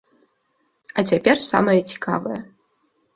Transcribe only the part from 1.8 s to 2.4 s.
цікавае.